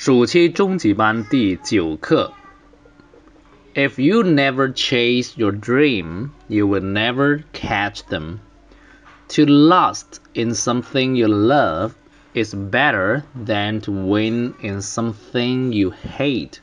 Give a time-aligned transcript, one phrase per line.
[0.00, 2.32] 暑期中级班第九课。
[3.74, 8.38] If you never chase your dream, you will never catch them.
[9.28, 11.92] To lust in something you love
[12.32, 16.60] is better than to win in something you hate.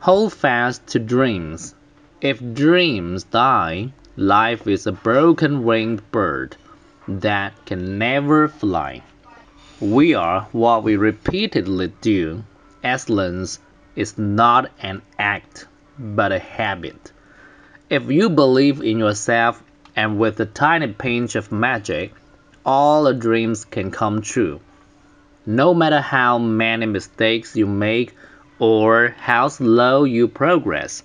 [0.00, 1.74] Hold fast to dreams.
[2.20, 6.56] If dreams die, life is a broken winged bird
[7.06, 9.02] that can never fly.
[9.81, 12.43] We are what we repeatedly do.
[12.83, 13.57] Excellence
[13.95, 15.65] is not an act,
[15.97, 17.11] but a habit.
[17.89, 19.63] If you believe in yourself
[19.95, 22.13] and with a tiny pinch of magic,
[22.63, 24.59] all your dreams can come true.
[25.47, 28.13] No matter how many mistakes you make
[28.59, 31.01] or how slow you progress,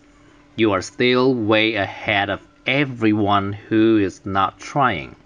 [0.54, 5.16] you are still way ahead of everyone who is not trying.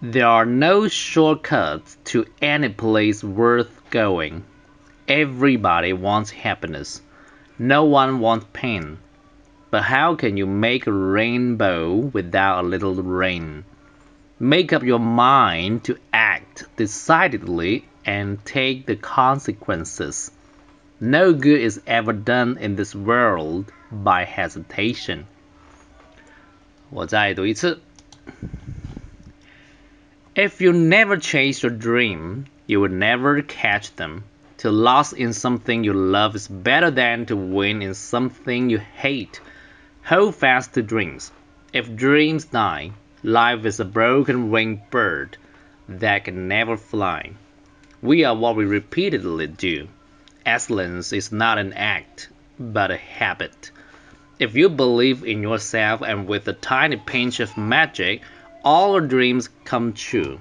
[0.00, 4.44] There are no shortcuts to any place worth going.
[5.08, 7.02] Everybody wants happiness.
[7.58, 8.98] No one wants pain.
[9.70, 13.64] But how can you make a rainbow without a little rain?
[14.38, 20.30] Make up your mind to act decidedly and take the consequences.
[21.00, 25.26] No good is ever done in this world by hesitation.
[26.90, 27.80] 我再读一次。
[30.35, 34.23] If you never chase your dream, you will never catch them.
[34.59, 39.41] To lose in something you love is better than to win in something you hate.
[40.03, 41.31] Hold fast to dreams.
[41.73, 42.91] If dreams die,
[43.23, 45.37] life is a broken winged bird
[45.89, 47.31] that can never fly.
[48.01, 49.89] We are what we repeatedly do.
[50.45, 53.71] Excellence is not an act, but a habit.
[54.39, 58.21] If you believe in yourself and with a tiny pinch of magic,
[58.63, 60.39] all your dreams come true.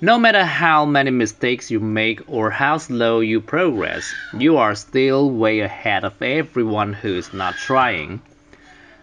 [0.00, 5.30] No matter how many mistakes you make or how slow you progress, you are still
[5.30, 8.20] way ahead of everyone who is not trying.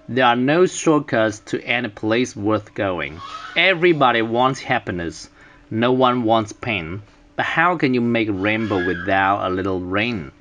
[0.08, 3.20] There are no shortcuts to any place worth going.
[3.58, 5.30] Everybody wants happiness.
[5.70, 7.02] No one wants pain.
[7.36, 10.32] But how can you make a rainbow without a little rain?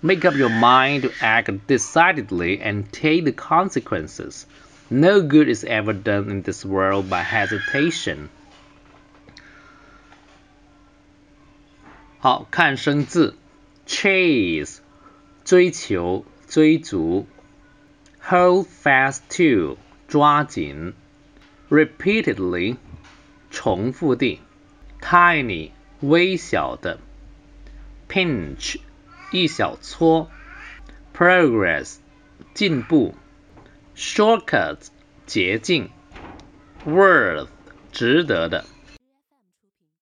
[0.00, 4.46] Make up your mind to act decidedly and take the consequences.
[4.89, 8.29] No good is ever done in this world by hesitation.
[12.19, 13.35] 好看生字，
[13.87, 14.77] chase
[15.43, 17.25] 追求追逐，
[18.21, 20.93] hold fast to 抓紧，
[21.69, 22.77] repeatedly
[23.49, 24.39] 重复地，
[25.01, 26.99] tiny 微小的，
[28.07, 28.77] pinch
[29.31, 30.29] 一小撮，
[31.13, 31.95] progress
[32.53, 33.15] 进步。
[33.97, 34.87] shortcuts
[35.25, 35.89] 捷径，
[36.85, 37.49] worth
[37.91, 38.65] 值得的。